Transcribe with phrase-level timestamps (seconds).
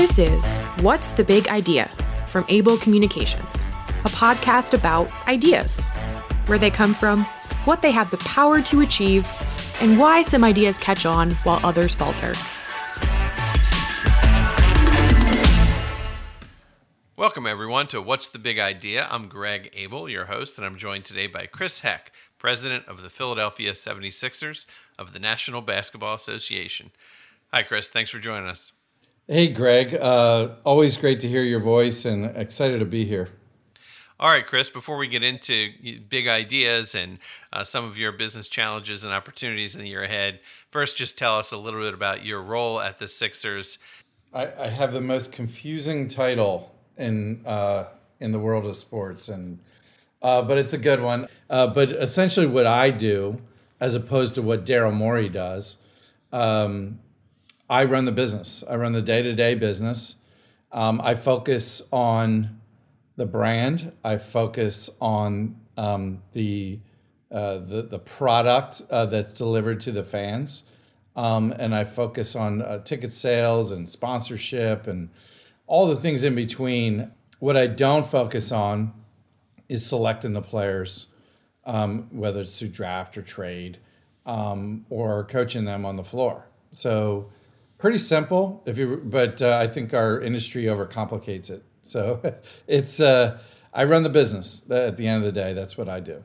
[0.00, 1.84] This is What's the Big Idea
[2.28, 3.66] from Abel Communications,
[4.06, 5.82] a podcast about ideas,
[6.46, 7.22] where they come from,
[7.66, 9.30] what they have the power to achieve,
[9.82, 12.32] and why some ideas catch on while others falter.
[17.18, 19.06] Welcome, everyone, to What's the Big Idea?
[19.10, 23.10] I'm Greg Abel, your host, and I'm joined today by Chris Heck, president of the
[23.10, 24.64] Philadelphia 76ers
[24.98, 26.90] of the National Basketball Association.
[27.52, 27.88] Hi, Chris.
[27.88, 28.72] Thanks for joining us.
[29.32, 29.94] Hey, Greg.
[29.94, 33.28] Uh, always great to hear your voice and excited to be here.
[34.18, 35.70] All right, Chris, before we get into
[36.08, 37.20] big ideas and
[37.52, 41.38] uh, some of your business challenges and opportunities in the year ahead, first just tell
[41.38, 43.78] us a little bit about your role at the Sixers.
[44.34, 47.84] I, I have the most confusing title in uh,
[48.18, 49.60] in the world of sports, and
[50.22, 51.28] uh, but it's a good one.
[51.48, 53.40] Uh, but essentially, what I do,
[53.78, 55.76] as opposed to what Daryl Morey does,
[56.32, 56.98] um,
[57.70, 58.64] I run the business.
[58.68, 60.16] I run the day to day business.
[60.72, 62.60] Um, I focus on
[63.14, 63.92] the brand.
[64.02, 66.80] I focus on um, the,
[67.30, 70.64] uh, the the product uh, that's delivered to the fans,
[71.14, 75.08] um, and I focus on uh, ticket sales and sponsorship and
[75.68, 77.12] all the things in between.
[77.38, 78.92] What I don't focus on
[79.68, 81.06] is selecting the players,
[81.64, 83.78] um, whether it's through draft or trade,
[84.26, 86.48] um, or coaching them on the floor.
[86.72, 87.30] So
[87.80, 88.62] pretty simple.
[88.66, 91.64] If you, but uh, I think our industry overcomplicates it.
[91.82, 92.20] So
[92.66, 93.38] it's uh,
[93.72, 94.62] I run the business.
[94.70, 96.22] At the end of the day, that's what I do.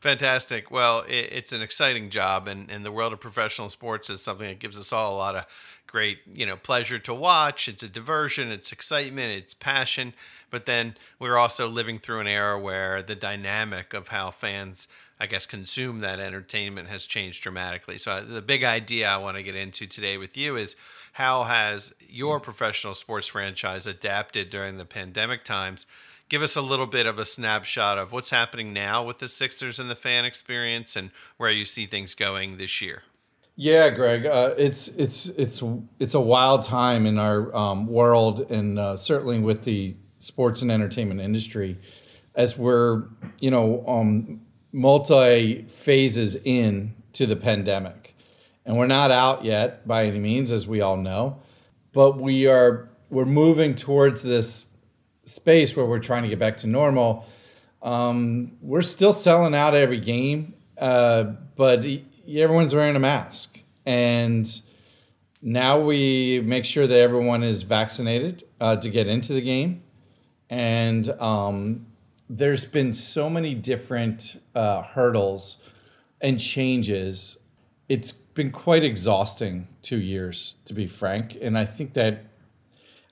[0.00, 0.70] Fantastic.
[0.70, 4.46] Well, it, it's an exciting job, and, and the world of professional sports is something
[4.46, 5.46] that gives us all a lot of
[5.86, 7.68] great, you know, pleasure to watch.
[7.68, 10.14] It's a diversion, it's excitement, it's passion.
[10.50, 15.26] But then we're also living through an era where the dynamic of how fans, I
[15.26, 17.98] guess, consume that entertainment has changed dramatically.
[17.98, 20.76] So uh, the big idea I want to get into today with you is
[21.14, 25.86] how has your professional sports franchise adapted during the pandemic times?
[26.28, 29.78] Give us a little bit of a snapshot of what's happening now with the Sixers
[29.78, 33.04] and the fan experience and where you see things going this year.
[33.56, 35.62] Yeah, Greg, uh, it's it's it's
[35.98, 40.70] it's a wild time in our um, world, and uh, certainly with the sports and
[40.70, 41.78] entertainment industry,
[42.34, 43.04] as we're
[43.40, 48.06] you know um, multi phases in to the pandemic
[48.66, 51.40] and we're not out yet by any means, as we all know,
[51.92, 54.66] but we are we're moving towards this
[55.24, 57.24] space where we're trying to get back to normal.
[57.80, 61.24] Um, we're still selling out every game, uh,
[61.54, 61.84] but
[62.28, 64.60] everyone's wearing a mask, and
[65.42, 69.82] now we make sure that everyone is vaccinated uh, to get into the game,
[70.50, 71.86] and um,
[72.28, 75.58] there's been so many different uh, hurdles
[76.20, 77.38] and changes.
[77.88, 81.36] It's been quite exhausting two years, to be frank.
[81.40, 82.24] And I think that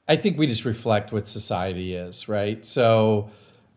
[0.06, 2.64] I think we just reflect what society is, right?
[2.66, 3.30] So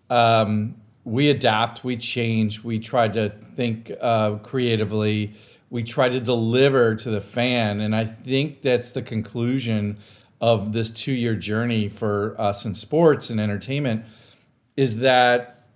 [0.09, 0.75] um,
[1.07, 5.33] we adapt, we change, we try to think uh, creatively,
[5.69, 7.79] we try to deliver to the fan.
[7.79, 9.99] And I think that's the conclusion
[10.41, 14.03] of this two year journey for us in sports and entertainment
[14.75, 15.69] is that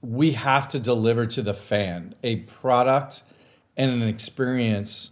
[0.00, 3.22] we have to deliver to the fan a product
[3.76, 5.10] and an experience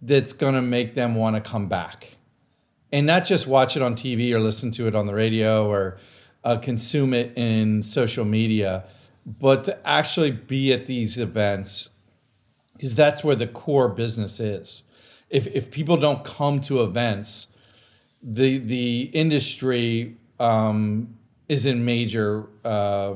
[0.00, 2.16] that's going to make them want to come back
[2.90, 5.98] and not just watch it on TV or listen to it on the radio or
[6.46, 8.84] uh, consume it in social media,
[9.26, 11.90] but to actually be at these events
[12.74, 14.84] because that's where the core business is.
[15.28, 17.48] If, if people don't come to events,
[18.22, 21.16] the the industry um,
[21.48, 23.14] is in major uh,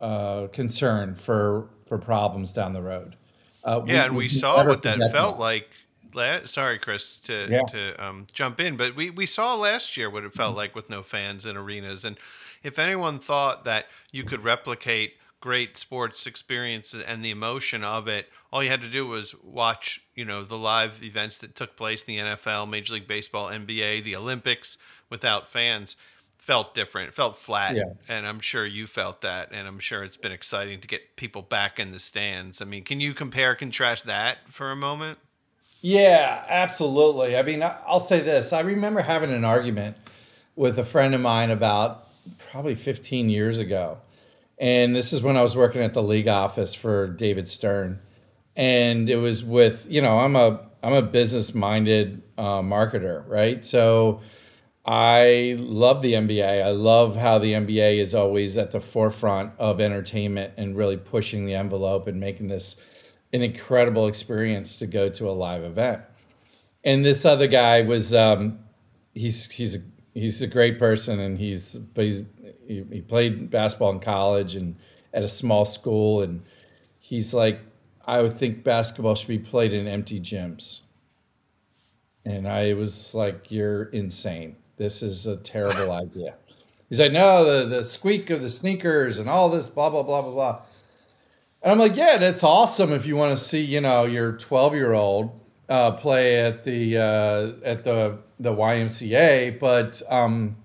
[0.00, 3.14] uh, concern for for problems down the road.
[3.62, 5.42] Uh, yeah, we, and we, we saw what that felt that.
[5.42, 5.68] like.
[6.14, 7.60] La- sorry, Chris, to yeah.
[7.68, 10.58] to um, jump in, but we we saw last year what it felt mm-hmm.
[10.58, 12.16] like with no fans in arenas, and
[12.66, 18.28] if anyone thought that you could replicate great sports experience and the emotion of it,
[18.52, 22.02] all you had to do was watch, you know, the live events that took place
[22.02, 25.94] in the NFL, Major League Baseball, NBA, the Olympics without fans
[26.38, 27.76] felt different, felt flat.
[27.76, 27.84] Yeah.
[28.08, 29.52] And I'm sure you felt that.
[29.52, 32.60] And I'm sure it's been exciting to get people back in the stands.
[32.60, 35.18] I mean, can you compare, contrast that for a moment?
[35.82, 37.36] Yeah, absolutely.
[37.36, 39.98] I mean, I'll say this I remember having an argument
[40.56, 42.05] with a friend of mine about
[42.38, 43.98] probably 15 years ago.
[44.58, 48.00] And this is when I was working at the league office for David Stern.
[48.54, 53.64] And it was with, you know, I'm a I'm a business minded uh, marketer, right?
[53.64, 54.20] So
[54.84, 56.62] I love the NBA.
[56.62, 61.44] I love how the NBA is always at the forefront of entertainment and really pushing
[61.44, 62.76] the envelope and making this
[63.32, 66.02] an incredible experience to go to a live event.
[66.84, 68.60] And this other guy was um,
[69.12, 69.80] he's he's a
[70.16, 72.24] he's a great person, and he's but he's
[72.66, 74.76] he, he played basketball in college and
[75.12, 76.42] at a small school, and
[76.98, 77.60] he's like,
[78.06, 80.80] I would think basketball should be played in empty gyms.
[82.24, 84.56] And I was like, You're insane.
[84.76, 86.34] This is a terrible idea.
[86.88, 90.22] He's like, No, the, the squeak of the sneakers and all this, blah, blah, blah,
[90.22, 90.62] blah, blah.
[91.62, 94.74] And I'm like, Yeah, that's awesome if you want to see, you know, your 12
[94.74, 100.56] year old uh, play at the uh, at the the YMCA, but um,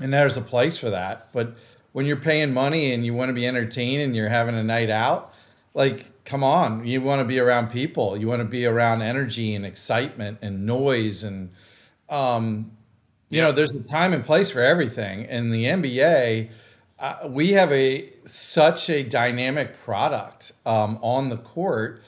[0.00, 1.32] and there's a place for that.
[1.32, 1.56] But
[1.92, 4.90] when you're paying money and you want to be entertained and you're having a night
[4.90, 5.32] out,
[5.74, 8.16] like come on, you want to be around people.
[8.16, 11.50] You want to be around energy and excitement and noise and
[12.08, 12.72] um,
[13.30, 15.24] you know, there's a time and place for everything.
[15.24, 16.50] In the NBA,
[16.98, 22.02] uh, we have a such a dynamic product um, on the court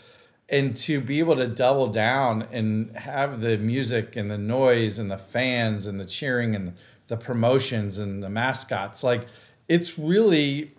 [0.48, 5.10] and to be able to double down and have the music and the noise and
[5.10, 6.74] the fans and the cheering and
[7.08, 9.26] the promotions and the mascots like
[9.68, 10.72] it's really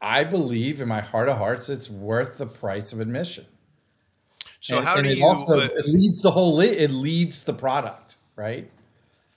[0.00, 3.46] i believe in my heart of hearts it's worth the price of admission.
[4.62, 6.90] So and, how and do it you also uh, it leads the whole li- it
[6.90, 8.70] leads the product right?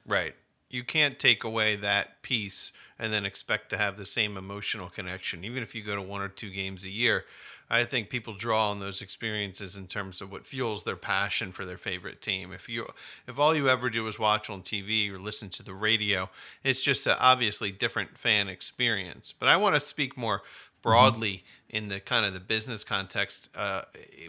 [0.05, 0.33] Right.
[0.69, 5.43] You can't take away that piece and then expect to have the same emotional connection
[5.43, 7.25] even if you go to one or two games a year
[7.73, 11.65] I think people draw on those experiences in terms of what fuels their passion for
[11.65, 12.51] their favorite team.
[12.51, 12.87] If you
[13.27, 16.29] if all you ever do is watch on TV or listen to the radio,
[16.63, 19.33] it's just an obviously different fan experience.
[19.37, 20.43] But I want to speak more
[20.83, 21.77] broadly mm-hmm.
[21.77, 23.81] in the kind of the business context uh,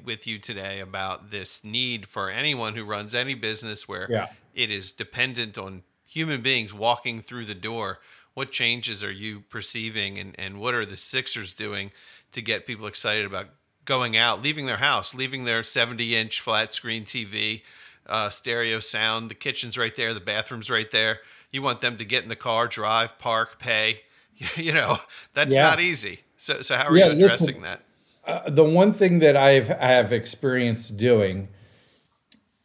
[0.02, 4.28] with you today about this need for anyone who runs any business where yeah.
[4.54, 7.98] it is dependent on human beings walking through the door.
[8.32, 11.92] What changes are you perceiving, and, and what are the Sixers doing
[12.34, 13.46] to get people excited about
[13.84, 17.62] going out, leaving their house, leaving their 70 inch flat screen TV,
[18.06, 19.30] uh, stereo sound.
[19.30, 21.20] The kitchen's right there, the bathroom's right there.
[21.50, 24.02] You want them to get in the car, drive, park, pay.
[24.56, 24.98] you know,
[25.34, 25.62] that's yeah.
[25.62, 26.20] not easy.
[26.36, 27.80] So, so how are yeah, you addressing listen, that?
[28.26, 31.48] Uh, the one thing that I've I have experienced doing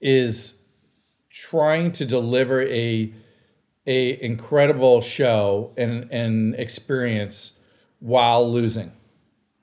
[0.01, 0.60] is
[1.30, 3.13] trying to deliver a
[3.86, 7.57] a incredible show and and experience
[8.00, 8.92] while losing.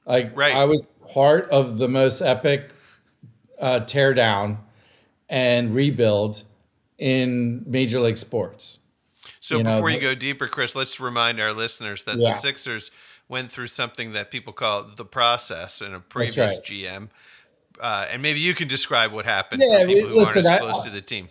[0.06, 0.54] Like right.
[0.54, 2.70] I was part of the most epic
[3.60, 4.58] uh, teardown
[5.28, 6.44] and rebuild
[6.98, 8.78] in Major League Sports.
[9.40, 12.30] So you before know, you go deeper, Chris, let's remind our listeners that yeah.
[12.30, 12.90] the Sixers
[13.28, 16.64] went through something that people call the process in a previous right.
[16.64, 17.08] GM.
[17.80, 20.60] Uh, and maybe you can describe what happened yeah, for people who listen, aren't as
[20.60, 21.28] close I, to the team.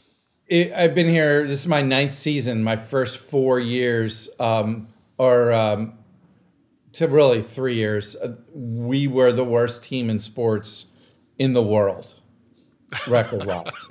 [0.48, 1.48] It, I've been here.
[1.48, 2.64] This is my ninth season.
[2.64, 5.98] My first four years, um, or um,
[6.96, 10.86] to really three years, uh, we were the worst team in sports
[11.38, 12.14] in the world,
[13.08, 13.88] record wise.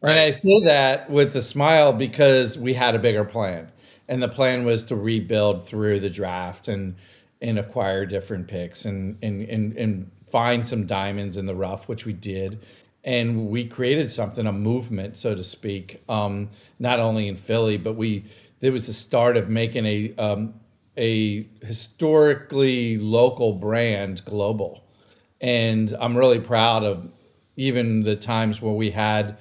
[0.00, 0.10] right.
[0.10, 3.70] And I say that with a smile because we had a bigger plan.
[4.08, 6.96] And the plan was to rebuild through the draft and
[7.42, 12.04] and acquire different picks and and and, and find some diamonds in the rough, which
[12.04, 12.64] we did.
[13.04, 17.94] And we created something, a movement, so to speak, um, not only in Philly, but
[17.94, 18.24] we
[18.58, 20.54] there was the start of making a um,
[20.96, 24.84] a historically local brand global.
[25.40, 27.10] And I'm really proud of
[27.56, 29.38] even the times where we had,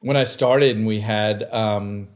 [0.00, 2.08] when I started and we had um,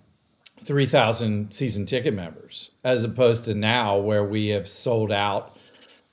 [0.60, 5.56] 3,000 season ticket members, as opposed to now where we have sold out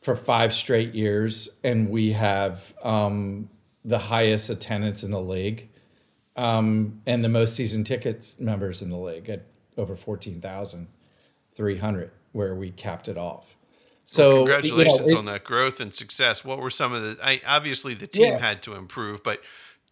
[0.02, 3.50] for five straight years and we have um,
[3.84, 5.70] the highest attendance in the league
[6.36, 9.46] um, and the most season tickets members in the league at
[9.78, 13.56] over 14,300 where we capped it off.
[14.06, 16.44] So well, congratulations you know, it, on that growth and success.
[16.44, 17.18] What were some of the?
[17.24, 18.40] I, obviously, the team yeah.
[18.40, 19.42] had to improve, but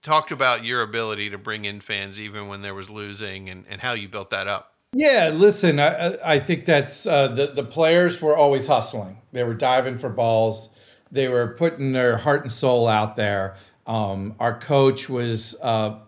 [0.02, 3.82] talk about your ability to bring in fans even when there was losing, and, and
[3.82, 4.74] how you built that up.
[4.94, 9.22] Yeah, listen, I, I think that's uh, the the players were always hustling.
[9.34, 10.70] They were diving for balls.
[11.12, 13.56] They were putting their heart and soul out there.
[13.86, 16.00] Um, our coach was uh,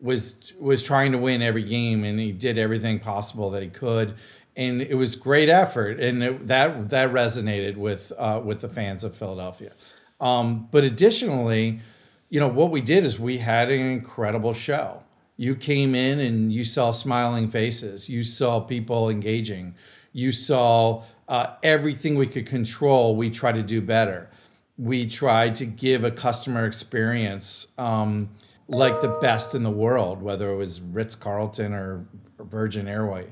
[0.00, 4.14] was was trying to win every game, and he did everything possible that he could
[4.60, 9.02] and it was great effort, and it, that that resonated with uh, with the fans
[9.02, 9.72] of Philadelphia.
[10.20, 11.80] Um, but additionally,
[12.28, 15.02] you know what we did is we had an incredible show.
[15.38, 18.10] You came in and you saw smiling faces.
[18.10, 19.74] You saw people engaging.
[20.12, 23.16] You saw uh, everything we could control.
[23.16, 24.28] We tried to do better.
[24.76, 28.28] We tried to give a customer experience um,
[28.68, 32.04] like the best in the world, whether it was Ritz Carlton or
[32.38, 33.28] Virgin Airway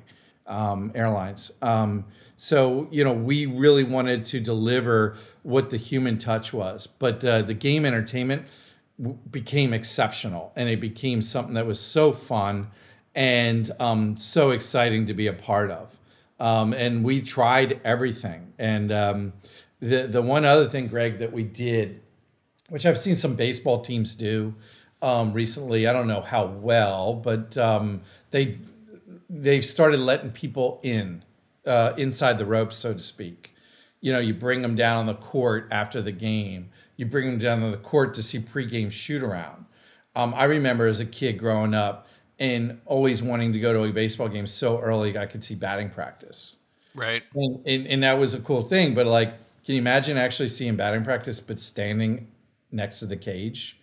[0.48, 1.52] um, airlines.
[1.62, 2.04] Um,
[2.36, 7.42] so you know, we really wanted to deliver what the human touch was, but uh,
[7.42, 8.46] the game entertainment
[9.00, 12.68] w- became exceptional, and it became something that was so fun.
[13.14, 15.98] and um, so exciting to be a part of.
[16.38, 18.52] Um, and we tried everything.
[18.58, 19.32] And um,
[19.80, 22.00] the the one other thing, Greg, that we did,
[22.68, 24.54] which I've seen some baseball teams do
[25.02, 25.88] um, recently.
[25.88, 27.56] I don't know how well, but
[28.30, 28.58] they
[29.28, 31.24] they've started letting people in
[31.66, 33.54] uh, inside the ropes, so to speak.
[34.00, 36.70] You know, you bring them down on the court after the game.
[36.96, 39.66] You bring them down on the court to see pregame shoot around.
[40.14, 42.08] Um, I remember as a kid growing up
[42.38, 45.90] and always wanting to go to a baseball game so early I could see batting
[45.90, 46.56] practice.
[46.94, 47.22] Right.
[47.34, 48.94] And, and, and that was a cool thing.
[48.94, 49.30] But like,
[49.64, 52.28] can you imagine actually seeing batting practice but standing
[52.72, 53.78] next to the cage?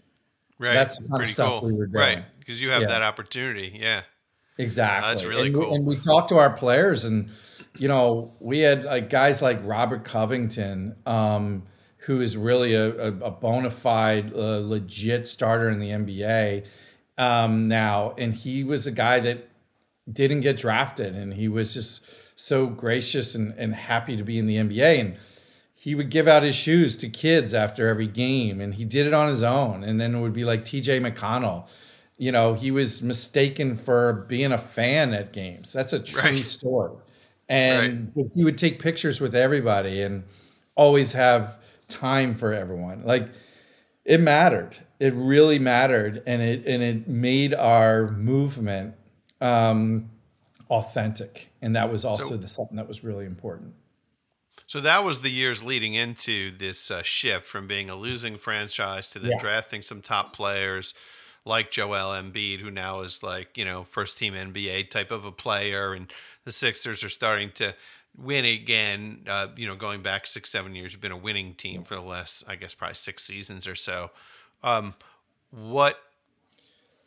[0.57, 0.73] Right.
[0.73, 1.69] That's the kind of stuff cool.
[1.69, 2.01] we were doing.
[2.01, 2.23] Right.
[2.39, 2.87] Because you have Yeah.
[2.87, 3.77] that opportunity.
[3.79, 4.01] Yeah.
[4.57, 5.11] Exactly.
[5.11, 5.73] That's really and, we- cool.
[5.73, 7.29] And we talked to our players, and
[7.77, 11.63] you know, we had like guys like Robert Covington, um,
[11.99, 16.65] who is really a, a, a bona fide, uh, legit starter in the NBA
[17.17, 19.49] um, now, and he was a guy that
[20.11, 24.45] didn't get drafted, and he was just so gracious and, and happy to be in
[24.45, 25.17] the NBA, and
[25.85, 29.13] he would give out his shoes to kids after every game and he did it
[29.13, 31.67] on his own and then it would be like TJ McConnell
[32.17, 35.73] you know he was mistaken for being a fan at games.
[35.73, 36.39] That's a true Right.
[36.45, 36.97] story.
[37.49, 40.23] And but he would take pictures with everybody and
[40.75, 43.03] always have time for everyone.
[43.05, 43.29] Like
[44.03, 44.77] it mattered.
[44.99, 48.95] It really mattered and it and it made our movement
[49.41, 50.09] um
[50.69, 51.49] authentic.
[51.61, 53.73] And that was also So- the something that was really important.
[54.67, 59.07] So that was the years leading into this uh, shift from being a losing franchise
[59.09, 59.39] to then Yeah.
[59.39, 60.95] drafting some top players
[61.45, 65.31] like Joel Embiid, who now is like, you know, first team NBA type of a
[65.31, 65.93] player.
[65.93, 66.07] And
[66.43, 67.75] the Sixers are starting to
[68.17, 69.21] win again.
[69.27, 72.01] Uh, you know, going back six, seven years, you've been a winning team for the
[72.01, 74.11] last, I guess, probably six seasons or so.
[74.63, 74.95] Um,
[75.51, 75.99] what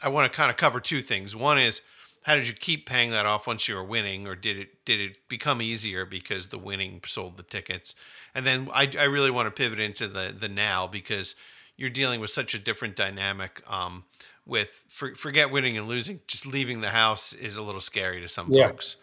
[0.02, 1.34] I want to kind of cover two things.
[1.34, 1.82] One is
[2.22, 5.00] how did you keep paying that off once you were winning, or did it did
[5.00, 7.94] it become easier because the winning sold the tickets?
[8.34, 11.34] And then I, I really want to pivot into the the now because
[11.78, 13.62] you're dealing with such a different dynamic.
[13.70, 14.04] Um,
[14.46, 18.28] with for, forget winning and losing, just leaving the house is a little scary to
[18.28, 18.70] some Yeah.
[18.70, 18.96] folks.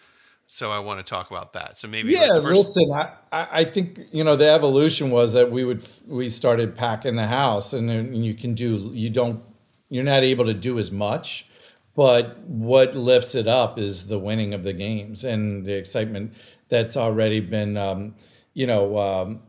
[0.48, 1.78] So I want to talk about that.
[1.80, 5.52] So maybe Yeah, first, listen, I, I I think you know the evolution was that
[5.52, 9.44] we would we started packing the house, and then you can do you don't
[9.90, 11.48] you're not able to do as much,
[11.96, 16.34] but what lifts it up is the winning of the games and the excitement
[16.70, 18.14] that's already been um,
[18.54, 19.42] you know um,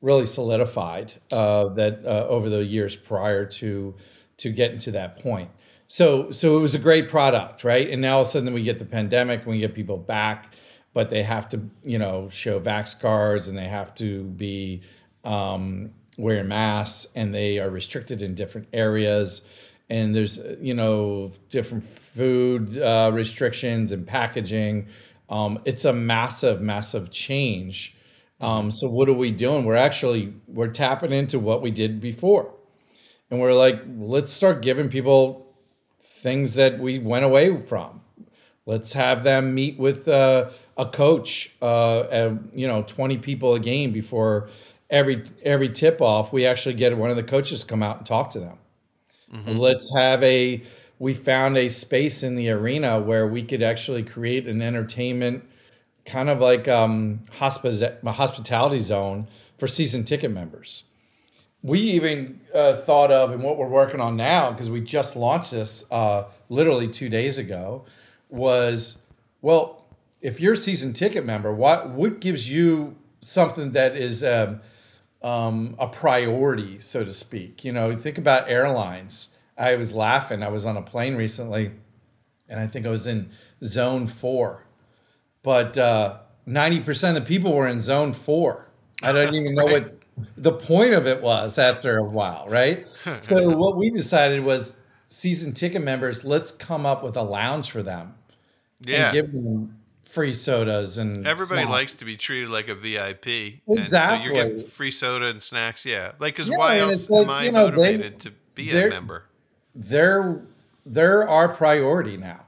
[0.00, 3.94] really solidified uh, that uh, over the years prior to
[4.38, 5.50] to getting to that point.
[5.86, 7.88] So so it was a great product, right?
[7.88, 10.52] And now all of a sudden we get the pandemic, and we get people back,
[10.94, 14.82] but they have to you know show vax cards and they have to be
[15.24, 19.42] um, wearing masks, and they are restricted in different areas.
[19.90, 24.88] And there's you know different food uh, restrictions and packaging.
[25.28, 27.96] Um, it's a massive, massive change.
[28.40, 29.64] Um, so what are we doing?
[29.64, 32.54] We're actually we're tapping into what we did before,
[33.30, 35.54] and we're like, let's start giving people
[36.02, 38.00] things that we went away from.
[38.66, 43.60] Let's have them meet with uh, a coach, uh, uh, you know, twenty people a
[43.60, 44.48] game before
[44.88, 46.32] every every tip off.
[46.32, 48.58] We actually get one of the coaches to come out and talk to them.
[49.46, 50.62] Let's have a.
[50.98, 55.48] We found a space in the arena where we could actually create an entertainment
[56.04, 59.28] kind of like um, hospi- a hospitality zone
[59.58, 60.84] for season ticket members.
[61.62, 65.50] We even uh, thought of, and what we're working on now, because we just launched
[65.50, 67.84] this uh, literally two days ago,
[68.30, 68.98] was
[69.42, 69.84] well,
[70.20, 74.60] if you're a season ticket member, what what gives you something that is um,
[75.22, 77.62] um, a priority, so to speak?
[77.64, 79.28] You know, think about airlines.
[79.58, 80.42] I was laughing.
[80.42, 81.72] I was on a plane recently,
[82.48, 83.30] and I think I was in
[83.62, 84.64] zone four
[85.42, 86.18] but uh,
[86.48, 88.68] 90% of the people were in zone four.
[89.02, 89.98] I don't even know what
[90.36, 92.86] the point of it was after a while, right?
[93.20, 94.78] So, what we decided was
[95.08, 98.14] season ticket members, let's come up with a lounge for them
[98.82, 99.06] yeah.
[99.06, 101.70] and give them free sodas and Everybody snacks.
[101.70, 103.60] likes to be treated like a VIP.
[103.68, 104.28] Exactly.
[104.28, 105.86] so you're getting free soda and snacks.
[105.86, 106.12] Yeah.
[106.18, 108.88] Like, because Yeah, why else like, am I you know, they- motivated to be a
[108.90, 109.24] member?
[109.74, 110.42] they're
[110.84, 112.40] they're our priority now.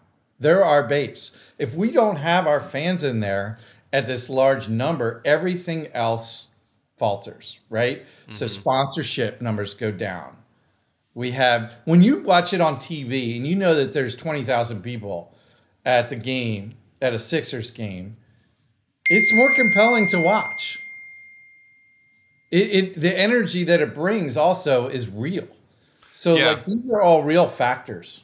[0.43, 1.37] They're our base.
[1.59, 3.59] If we don't have our fans in there
[3.93, 6.49] at this large number, everything else
[6.97, 8.05] falters, right?
[8.31, 8.61] So mm-hmm.
[8.61, 10.37] sponsorship numbers go down.
[11.15, 15.35] We have when you watch it on TV and you know that there's 20,000 people
[15.85, 18.17] at the game, at a Sixers game,
[19.11, 20.79] it's more compelling to watch.
[22.51, 25.49] It, it the energy that it brings also is real.
[26.13, 26.51] So Yeah.
[26.51, 28.23] like these are all real factors.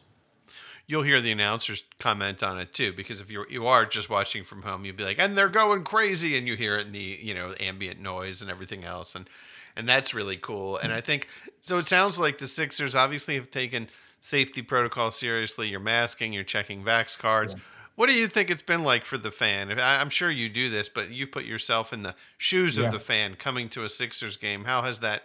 [0.89, 2.93] You'll hear the announcers comment on it too.
[2.93, 5.85] Because if you you are just watching from home, you'll be like, and they're going
[5.85, 9.31] crazy, and you hear it in the you know ambient noise and everything else, and
[9.77, 10.77] and that's really cool.
[10.79, 11.29] And I think
[11.61, 11.79] so.
[11.79, 13.89] It sounds like the Sixers obviously have taken
[14.21, 15.69] safety protocol seriously.
[15.69, 17.55] You're masking, you're checking vax cards.
[17.55, 17.61] Yeah.
[17.95, 19.77] What do you think it's been like for the fan?
[19.81, 22.87] I'm sure you do this, but you've put yourself in the shoes yeah.
[22.87, 24.67] of the fan coming to a Sixers game.
[24.67, 25.25] How has that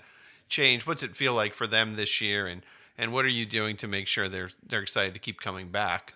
[0.50, 0.88] changed?
[0.88, 2.48] What's it feel like for them this year?
[2.48, 2.64] And
[2.98, 6.14] and what are you doing to make sure they're they're excited to keep coming back?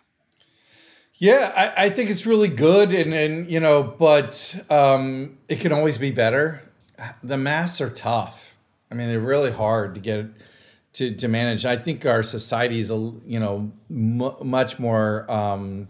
[1.20, 5.72] Yeah, I, I think it's really good, and and you know, but um, it can
[5.72, 6.62] always be better.
[7.24, 8.56] The masks are tough.
[8.92, 10.28] I mean, they're really hard to get
[10.94, 11.66] to to manage.
[11.66, 15.88] I think our society is a you know m- much more um,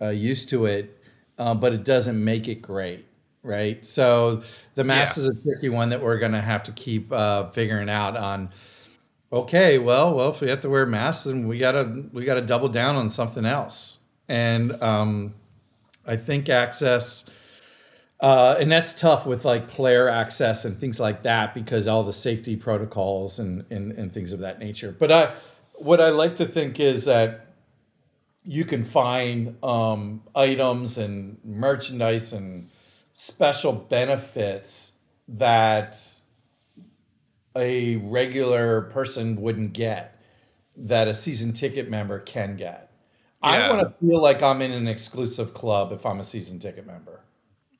[0.00, 1.00] uh, used to it,
[1.38, 3.06] uh, but it doesn't make it great,
[3.44, 3.84] right?
[3.86, 4.42] So
[4.74, 5.22] the mask yeah.
[5.22, 8.50] is a tricky one that we're going to have to keep uh, figuring out on
[9.32, 12.68] okay, well, well, if we have to wear masks, then we gotta we gotta double
[12.68, 13.98] down on something else.
[14.28, 15.34] And um,
[16.06, 17.24] I think access,
[18.20, 22.12] uh, and that's tough with like player access and things like that because all the
[22.12, 24.94] safety protocols and and, and things of that nature.
[24.98, 25.32] But I,
[25.74, 27.46] what I like to think is that
[28.44, 32.70] you can find um, items and merchandise and
[33.12, 34.92] special benefits
[35.28, 35.98] that
[37.58, 40.20] a regular person wouldn't get
[40.76, 42.90] that a season ticket member can get.
[43.42, 43.50] Yeah.
[43.50, 46.86] I want to feel like I'm in an exclusive club if I'm a season ticket
[46.86, 47.20] member.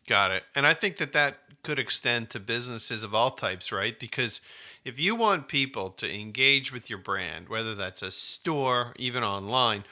[0.06, 0.44] Got it.
[0.54, 3.98] And I think that that could extend to businesses of all types, right?
[3.98, 4.40] Because
[4.84, 9.84] if you want people to engage with your brand, whether that's a store, even online,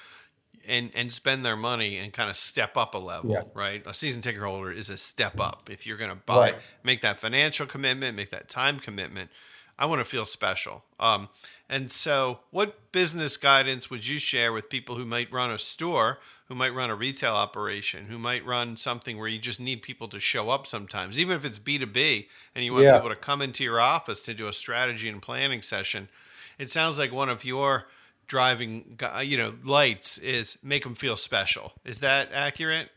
[0.68, 3.42] and and spend their money and kind of step up a level, yeah.
[3.54, 3.82] right?
[3.86, 5.68] A season ticket holder is a step up.
[5.70, 6.54] If you're going to buy, right.
[6.82, 9.30] make that financial commitment, make that time commitment,
[9.78, 10.84] I want to feel special.
[10.98, 11.28] Um,
[11.68, 16.18] and so, what business guidance would you share with people who might run a store,
[16.46, 20.08] who might run a retail operation, who might run something where you just need people
[20.08, 22.94] to show up sometimes, even if it's B2B and you want yeah.
[22.94, 26.08] people to come into your office to do a strategy and planning session?
[26.58, 27.86] It sounds like one of your
[28.26, 32.90] driving you know lights is make them feel special is that accurate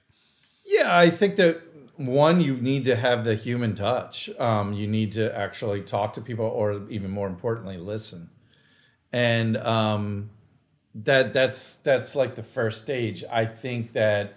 [0.65, 1.61] yeah i think that
[1.99, 4.29] one you need to have the human touch.
[4.39, 8.29] Um, you need to actually talk to people or even more importantly listen.
[9.11, 10.29] And um,
[10.95, 13.25] that that's that's like the first stage.
[13.29, 14.35] I think that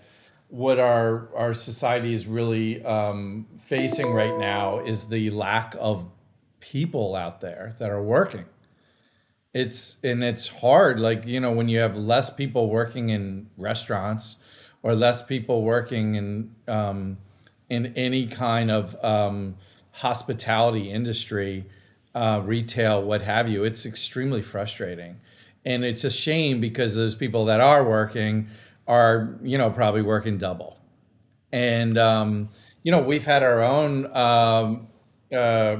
[0.48, 6.08] what our our society is really um, facing right now is the lack of
[6.58, 8.46] people out there that are working.
[9.54, 14.38] It's and it's hard like you know when you have less people working in restaurants
[14.82, 17.18] or less people working in um,
[17.72, 19.56] in any kind of um,
[19.92, 21.64] hospitality industry,
[22.14, 23.64] uh, retail, what have you.
[23.64, 25.22] It's extremely frustrating.
[25.64, 28.48] And it's a shame because those people that are working
[28.86, 30.80] are, you know, probably working double.
[31.50, 32.50] And, um,
[32.82, 34.88] you know, we've had our own um,
[35.34, 35.76] uh,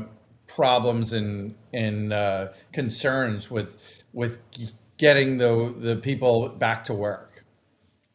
[0.47, 3.77] problems and, and uh, concerns with,
[4.15, 4.39] with
[4.97, 7.45] getting the, the people back to work.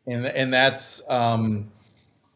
[0.07, 1.69] And, and that's, um,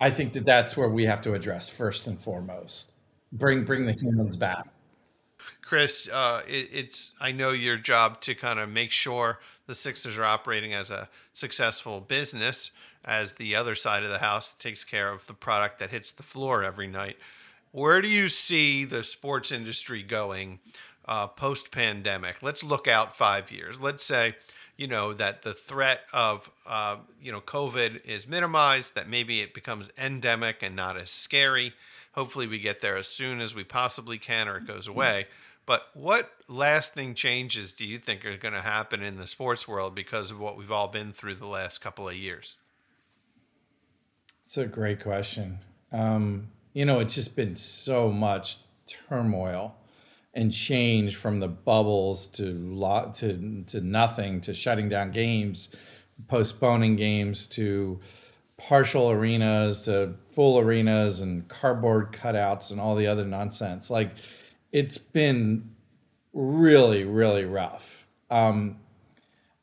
[0.02, 2.92] I think that that's where we have to address first and foremost.
[3.34, 4.68] Bring bring the humans back.
[5.62, 10.18] Chris, uh, it, it's I know your job to kind of make sure the Sixers
[10.18, 12.72] are operating as a successful business,
[13.06, 16.24] as the other side of the house takes care of the product that hits the
[16.24, 17.18] floor every night.
[17.72, 20.60] Where do you see the sports industry going
[21.06, 22.42] uh, post pandemic?
[22.42, 23.80] Let's look out five years.
[23.80, 24.36] Let's say
[24.82, 29.54] you know that the threat of uh, you know COVID is minimized, that maybe it
[29.54, 31.74] becomes endemic and not as scary.
[32.13, 34.98] Hopefully, we get there as soon as we possibly can, or it goes mm-hmm.
[34.98, 35.28] away.
[35.67, 39.94] But what lasting changes do you think are going to happen in the sports world
[39.94, 42.58] because of what we've all been through the last couple of years?
[44.44, 45.60] It's a great question.
[45.91, 49.76] Um, you know, it's just been so much turmoil
[50.34, 55.76] and change from the bubbles to lot to to nothing to shutting down games,
[56.28, 58.00] postponing games to
[58.58, 63.89] partial arenas to full arenas and cardboard cutouts and all the other nonsense.
[63.89, 64.12] Like
[64.72, 65.72] it's been
[66.34, 68.08] really really rough.
[68.30, 68.78] Um,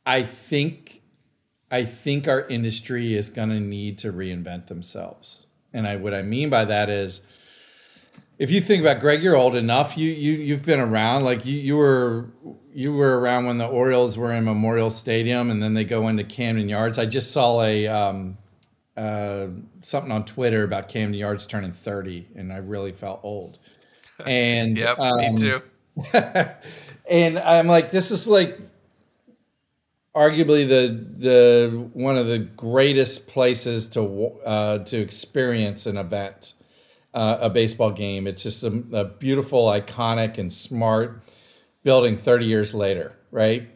[0.04, 1.02] I think
[1.70, 5.46] I think our industry is going to need to reinvent themselves.
[5.72, 7.22] And I what I mean by that is
[8.38, 9.98] if you think about Greg, you're old enough.
[9.98, 11.24] You you you've been around.
[11.24, 12.30] Like you you were
[12.72, 16.24] you were around when the Orioles were in Memorial Stadium, and then they go into
[16.24, 16.98] Camden Yards.
[16.98, 18.38] I just saw a um,
[18.96, 19.48] uh,
[19.82, 23.58] something on Twitter about Camden Yards turning 30, and I really felt old.
[24.26, 25.62] And yep, um, me too.
[27.08, 28.58] and I'm like, this is like
[30.12, 36.54] arguably the the one of the greatest places to uh, to experience an event,
[37.14, 38.26] uh, a baseball game.
[38.26, 41.22] It's just a, a, beautiful, iconic, and smart
[41.82, 42.16] building.
[42.16, 43.68] Thirty years later, right?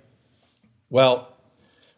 [0.91, 1.29] Well,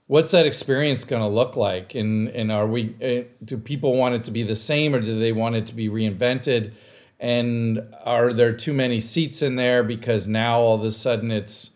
[0.06, 1.94] what's that experience going to look like?
[1.94, 2.94] And and are we?
[3.02, 5.74] Uh, do people want it to be the same, or do they want it to
[5.74, 6.72] be reinvented?
[7.20, 11.70] And are there too many seats in there because now all of a sudden it's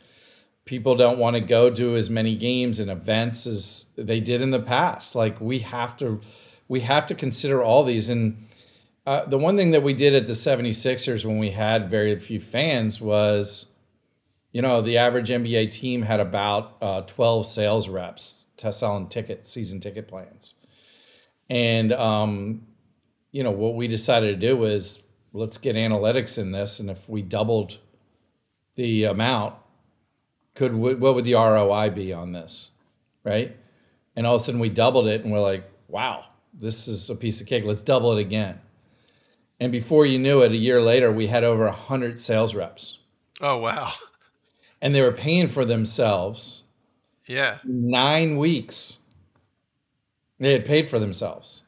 [0.69, 4.51] people don't want to go to as many games and events as they did in
[4.51, 5.15] the past.
[5.15, 6.21] Like we have to
[6.69, 8.48] we have to consider all these and
[9.09, 12.41] uh, the one thing that we did at the 76ers when we had very few
[12.41, 13.73] fans was
[14.53, 19.47] you know the average nba team had about uh, 12 sales reps to selling ticket
[19.47, 20.55] season ticket plans
[21.49, 22.67] and um,
[23.33, 27.09] you know what we decided to do was let's get analytics in this and if
[27.09, 27.79] we doubled
[28.75, 29.55] the amount
[30.59, 32.69] could what would the ROI be on this,
[33.25, 33.57] right?
[34.17, 37.15] And all of a sudden we doubled it, and we're like, wow, this is a
[37.15, 37.65] piece of cake.
[37.65, 38.61] Let's double it again.
[39.61, 42.99] And before you knew it, a year later, we had over hundred sales reps.
[43.41, 43.93] Oh wow!
[44.81, 46.63] And they were paying for themselves.
[47.27, 47.59] Yeah.
[47.65, 49.01] Nine weeks.
[50.39, 51.63] They had paid for themselves.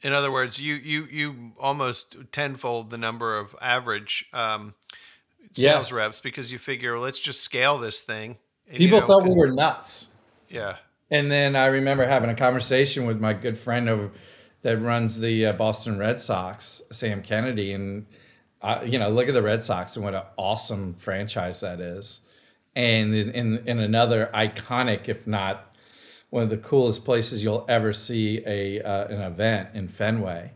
[0.00, 4.74] In other words, you you you almost tenfold the number of average um,
[5.52, 5.92] sales yes.
[5.92, 8.38] reps because you figure let's just scale this thing.
[8.70, 10.08] People you know, thought we were nuts.
[10.48, 10.76] Yeah.
[11.10, 14.10] And then I remember having a conversation with my good friend over
[14.62, 18.06] that runs the uh, Boston Red Sox, Sam Kennedy, and
[18.60, 22.20] uh, you know, look at the Red Sox and what an awesome franchise that is,
[22.74, 25.76] and in, in, in another iconic, if not
[26.30, 30.52] one of the coolest places you'll ever see a uh, an event in Fenway.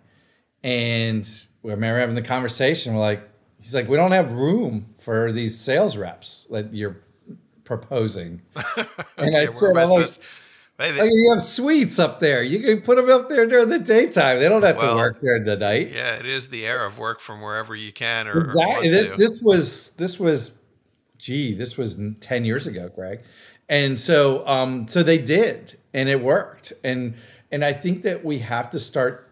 [0.65, 1.29] And
[1.63, 2.95] we remember having the conversation.
[2.95, 3.29] We're like,
[3.63, 7.01] He's like, we don't have room for these sales reps that you're
[7.65, 8.43] proposing.
[9.17, 10.11] And I said, I'm like,
[10.83, 12.43] oh, you have suites up there.
[12.43, 14.39] You can put them up there during the daytime.
[14.39, 15.91] They don't have well, to work during the night.
[15.93, 18.29] Yeah, it is the era of work from wherever you can.
[18.29, 18.89] Or, exactly.
[18.89, 20.59] Or this was this was,
[21.19, 23.21] gee, this was ten years ago, Greg,
[23.69, 27.15] and so um, so they did, and it worked, and
[27.51, 29.29] and I think that we have to start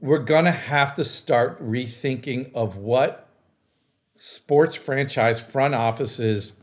[0.00, 3.28] we're going to have to start rethinking of what
[4.14, 6.60] sports franchise front offices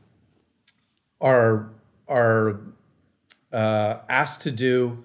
[1.21, 1.71] are
[2.07, 2.59] are
[3.55, 5.03] uh, asked to do,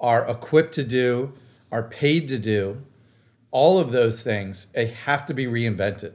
[0.00, 1.32] are equipped to do,
[1.70, 2.82] are paid to do.
[3.50, 6.14] All of those things they have to be reinvented.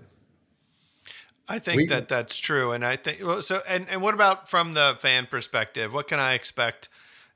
[1.48, 3.62] I think we, that that's true, and I think well, so.
[3.68, 5.94] And and what about from the fan perspective?
[5.94, 6.90] What can I expect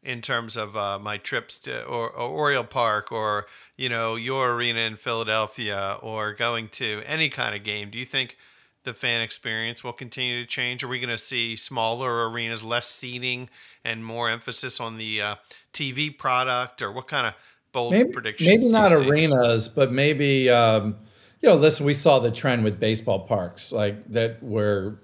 [0.04, 4.54] in terms of uh, my trips to or, or Oriole Park or you know your
[4.54, 7.90] arena in Philadelphia or going to any kind of game?
[7.90, 8.38] Do you think
[8.84, 10.84] the fan experience will continue to change?
[10.84, 13.50] Are we going to see smaller arenas, less seating,
[13.84, 15.36] and more emphasis on the uh,
[15.74, 17.34] TV product, or what kind of
[17.72, 18.48] bold maybe, predictions?
[18.48, 20.50] Maybe not arenas, but maybe.
[20.50, 20.98] Um,
[21.42, 24.98] you know, listen, we saw the trend with baseball parks, like that were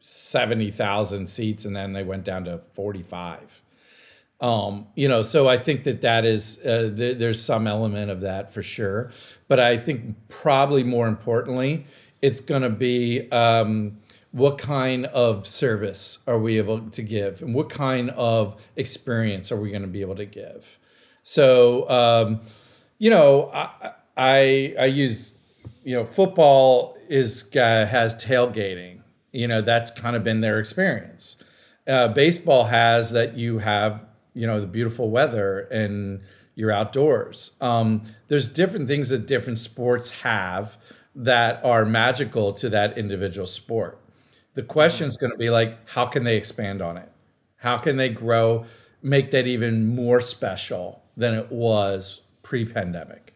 [0.00, 3.62] 70,000 seats and then they went down to 45.
[4.40, 8.22] Um, you know, so I think that that is uh, th- there's some element of
[8.22, 9.10] that for sure,
[9.48, 11.86] but I think probably more importantly,
[12.22, 13.98] it's going to be um,
[14.32, 19.60] what kind of service are we able to give, and what kind of experience are
[19.60, 20.78] we going to be able to give.
[21.22, 22.40] So, um,
[22.98, 25.32] you know, I, I I use
[25.84, 29.00] you know football is uh, has tailgating.
[29.32, 31.36] You know, that's kind of been their experience.
[31.86, 34.04] Uh, baseball has that you have
[34.34, 36.20] you know the beautiful weather and
[36.54, 37.56] you're outdoors.
[37.60, 40.76] Um, there's different things that different sports have
[41.14, 43.98] that are magical to that individual sport.
[44.54, 47.10] The question is going to be like, how can they expand on it?
[47.56, 48.66] How can they grow,
[49.02, 53.34] make that even more special than it was pre-pandemic?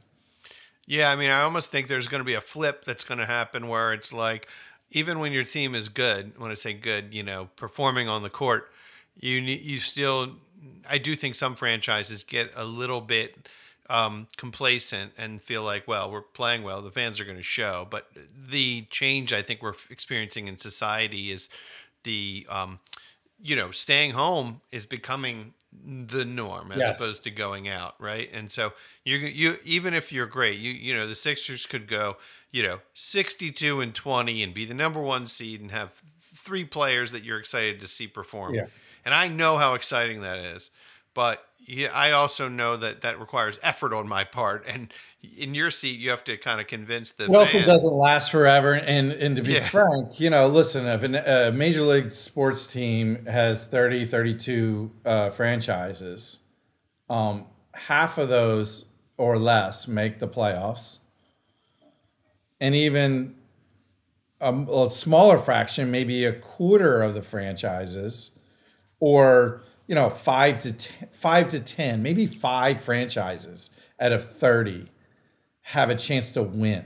[0.86, 3.26] Yeah, I mean, I almost think there's going to be a flip that's going to
[3.26, 4.48] happen where it's like,
[4.90, 8.30] even when your team is good, when I say good, you know, performing on the
[8.30, 8.70] court,
[9.18, 10.36] you you still
[10.88, 13.48] I do think some franchises get a little bit
[13.90, 17.86] um, complacent and feel like, well, we're playing well, the fans are going to show.
[17.88, 21.48] But the change I think we're experiencing in society is
[22.04, 22.80] the, um,
[23.42, 26.96] you know, staying home is becoming the norm as yes.
[26.96, 28.30] opposed to going out, right?
[28.32, 28.72] And so
[29.04, 32.16] you you even if you're great, you you know the Sixers could go,
[32.52, 35.90] you know, 62 and 20 and be the number 1 seed and have
[36.34, 38.54] three players that you're excited to see perform.
[38.54, 38.66] Yeah.
[39.04, 40.70] And I know how exciting that is.
[41.14, 44.92] But Yeah, I also know that that requires effort on my part, and
[45.36, 47.24] in your seat, you have to kind of convince the.
[47.24, 49.60] It also doesn't last forever, and and to be Yeah.
[49.60, 55.30] frank, you know, listen, if an- a major league sports team has 30, 32 uh,
[55.30, 56.40] franchises,
[57.08, 60.98] um, half of those or less make the playoffs,
[62.60, 63.36] and even
[64.40, 68.32] a, a smaller fraction, maybe a quarter of the franchises,
[69.00, 73.70] or you know, five to ten, five to ten, maybe five franchises
[74.00, 74.88] out of thirty
[75.68, 76.84] have a chance to win.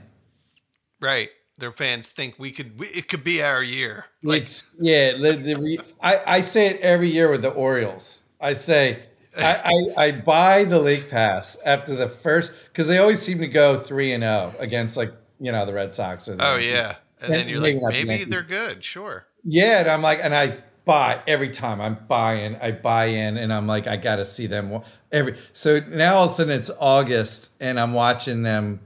[1.01, 1.29] right.
[1.57, 2.79] Their fans think we could.
[2.79, 4.05] We, it could be our year.
[4.23, 5.11] Like it's yeah.
[5.11, 8.21] The, the I, I say it every year with the Orioles.
[8.39, 8.99] I say
[9.37, 13.47] I, I, I buy the league pass after the first because they always seem to
[13.47, 16.71] go three and zero against like you know the Red Sox or the oh Yankees.
[16.71, 18.81] yeah, and then you're maybe like, not the maybe they're good.
[18.83, 19.25] Sure.
[19.43, 20.53] Yeah, and I'm like, and I
[20.85, 21.81] buy every time.
[21.81, 22.55] I'm buying.
[22.57, 25.35] I buy in, and I'm like, I got to see them every.
[25.53, 28.79] So now all of a sudden it's August, and I'm watching them,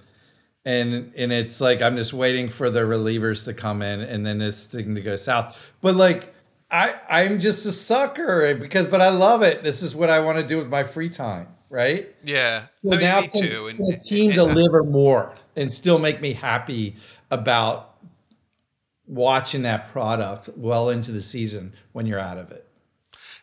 [0.66, 4.40] and and it's like I'm just waiting for the relievers to come in, and then
[4.40, 5.74] this thing to go south.
[5.82, 6.34] But like,
[6.72, 9.64] I I'm just a sucker because, but I love it.
[9.64, 12.14] This is what I want to do with my free time, right?
[12.24, 12.66] Yeah.
[12.84, 13.68] So I mean, now me can, too.
[13.76, 16.96] can the team and- deliver more and still make me happy
[17.30, 17.93] about
[19.14, 22.68] watching that product well into the season when you're out of it.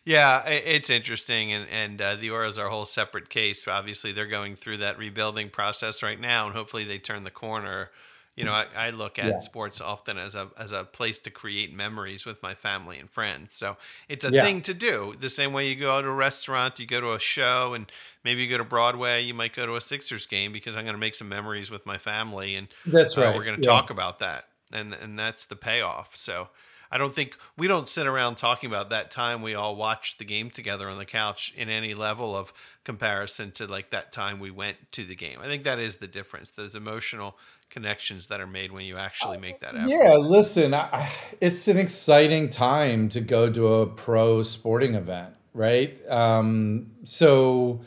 [0.05, 3.69] Yeah, it's interesting, and and uh, the Orioles are a whole separate case.
[3.69, 7.91] Obviously, they're going through that rebuilding process right now, and hopefully, they turn the corner.
[8.35, 9.39] You know, I, I look at Yeah.
[9.41, 13.55] sports often as a as a place to create memories with my family and friends.
[13.55, 13.77] So
[14.09, 14.43] it's a Yeah.
[14.43, 15.15] thing to do.
[15.21, 17.93] The same way you go to a restaurant, you go to a show, and
[18.25, 19.21] maybe you go to Broadway.
[19.21, 21.85] You might go to a Sixers game because I'm going to make some memories with
[21.85, 23.71] my family, and That's uh, right, we're going to yeah.
[23.75, 26.17] talk about that, and and that's the payoff.
[26.17, 26.49] So.
[26.93, 30.25] I don't think we don't sit around talking about that time we all watched the
[30.25, 32.53] game together on the couch in any level of
[32.83, 35.39] comparison to like that time we went to the game.
[35.41, 36.51] I think that is the difference.
[36.51, 37.37] Those emotional
[37.71, 39.89] connections that are made when you actually make that effort.
[39.89, 41.09] Yeah, listen, I,
[41.41, 45.97] it's an exciting time to go to a pro sporting event, right?
[46.11, 47.83] Um, so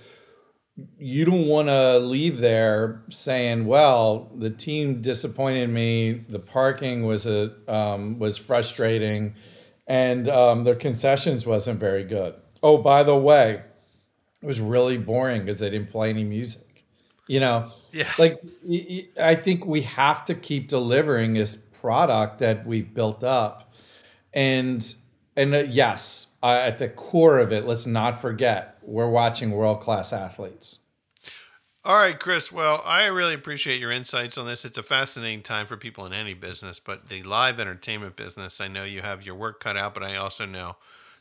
[0.98, 6.14] you don't want to leave there saying, "Well, the team disappointed me.
[6.28, 9.36] The parking was a um, was frustrating,
[9.88, 13.62] and um, their concessions wasn't very good." Oh, by the way,
[14.42, 16.86] it was really boring because they didn't play any music.
[17.28, 18.12] You know, Yeah.
[18.18, 18.42] like
[19.22, 23.74] I think we have to keep delivering this product that we've built up,
[24.34, 24.84] and
[25.38, 29.80] and uh, yes, uh, at the core of it, let's not forget we're watching world
[29.80, 30.80] class athletes.
[31.86, 32.52] All right, Chris.
[32.52, 34.66] Well, I really appreciate your insights on this.
[34.66, 38.68] It's a fascinating time for people in any business, but the live entertainment business, I
[38.68, 40.76] know you have your work cut out, but I also know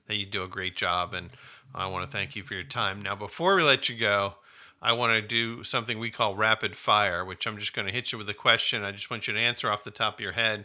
[0.08, 1.30] that you do a great job, and
[1.72, 3.00] I want to thank you for your time.
[3.00, 4.34] Now, before we let you go,
[4.80, 8.10] I want to do something we call rapid fire, which I'm just going to hit
[8.10, 8.82] you with a question.
[8.82, 10.64] I just want you to answer off the top of your head,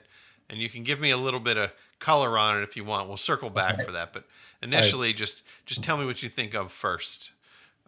[0.49, 3.07] and you can give me a little bit of color on it if you want.
[3.07, 4.25] We'll circle back for that, but
[4.62, 7.31] initially, just just tell me what you think of first.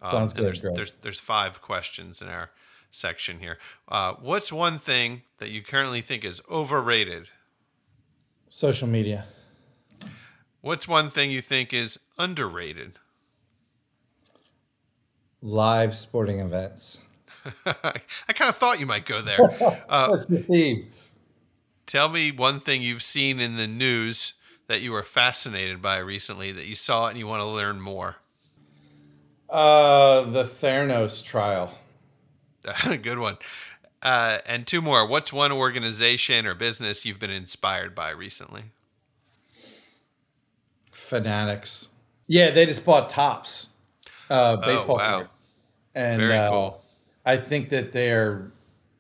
[0.02, 2.52] Um, Sounds good, there's, there's there's five questions in our
[2.92, 3.58] section here.
[3.88, 7.28] Uh, what's one thing that you currently think is overrated?
[8.50, 9.26] Social media,
[10.62, 12.94] What's one thing you think is underrated?
[15.42, 17.00] live sporting events.
[17.66, 19.38] I kind of thought you might go there.
[19.90, 20.92] That's the theme.
[21.90, 24.36] Tell me one thing you've seen in the news
[24.68, 27.82] that you were fascinated by recently, that you saw it and you want to learn
[27.82, 28.18] more.
[29.50, 31.76] Uh, the Theranos trial.
[33.02, 33.38] Good one.
[34.04, 35.08] Uh, and two more.
[35.08, 38.66] What's one organization or business you've been inspired by recently?
[40.92, 41.90] Fanatics.
[42.28, 43.70] Yeah, they just bought Topps,
[44.30, 45.18] uh, baseball Oh, wow.
[45.22, 45.48] cards,
[45.96, 46.84] and uh, cool.
[47.26, 48.52] I think that they're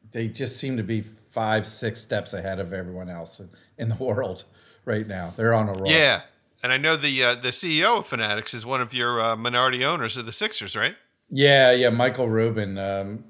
[0.09, 1.03] they just seem to be
[1.39, 4.43] five, six steps ahead of everyone else in, in the world
[4.83, 5.31] right now.
[5.37, 5.89] They're on a roll.
[5.89, 6.23] Yeah,
[6.61, 9.85] and I know the uh, the CEO of Fanatics is one of your uh, minority
[9.85, 10.95] owners of the Sixers, right?
[11.29, 11.91] yeah, yeah.
[11.91, 13.23] Michael Rubin, um,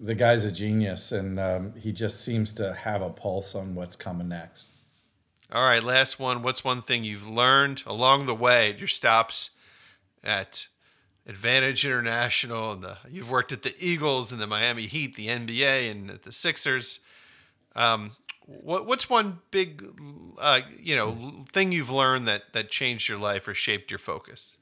[0.00, 3.96] the guy's a genius, and um, he just seems to have a pulse on what's
[3.96, 4.68] coming next.
[5.50, 6.42] All right, last one.
[6.42, 9.50] What's one thing you've learned along the way at your stops
[10.22, 10.68] at
[11.26, 12.70] Advantage International?
[12.70, 16.22] And the, you've worked at the Eagles and the Miami Heat, the NBA, and at
[16.22, 17.00] the Sixers.
[17.76, 19.84] Um, what, what's one big,
[20.40, 24.56] uh, you know, thing you've learned that that changed your life or shaped your focus?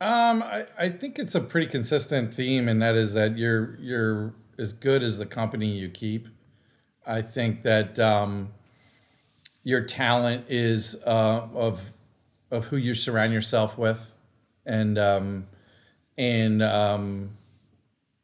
[0.00, 4.34] Um, I, I think it's a pretty consistent theme, and that is that you're you're
[4.58, 6.28] as good as the company you keep.
[7.06, 8.52] I think that um,
[9.64, 11.94] your talent is uh, of
[12.50, 14.12] of who you surround yourself with,
[14.66, 15.46] and um,
[16.18, 17.38] and um,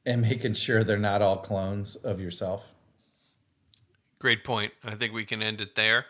[0.05, 2.72] and making sure they're not all clones of yourself.
[4.23, 4.73] Great point.
[4.85, 6.07] I think we can end it there.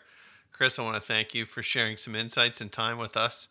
[0.52, 3.48] Chris, I want to thank you for sharing some insights and time with us.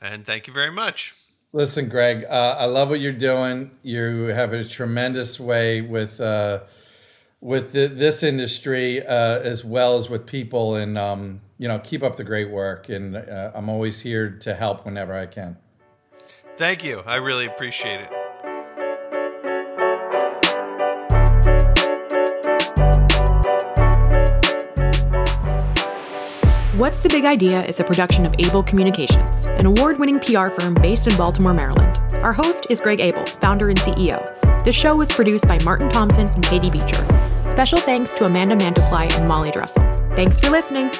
[0.00, 1.14] And thank you very much.
[1.52, 3.72] Listen, Greg, uh, I love what you're doing.
[3.82, 6.60] You have a tremendous way with uh,
[7.42, 12.02] with the, this industry uh, as well as with people, and um, you know, keep
[12.02, 12.88] up the great work.
[12.88, 15.58] And uh, I'm always here to help whenever I can.
[16.56, 17.02] Thank you.
[17.04, 18.19] I really appreciate it.
[26.80, 30.72] What's the Big Idea is a production of Abel Communications, an award winning PR firm
[30.72, 31.94] based in Baltimore, Maryland.
[32.24, 34.24] Our host is Greg Abel, founder and CEO.
[34.64, 37.06] The show was produced by Martin Thompson and Katie Beecher.
[37.42, 39.82] Special thanks to Amanda Mantiply and Molly Dressel.
[40.16, 40.90] Thanks for listening.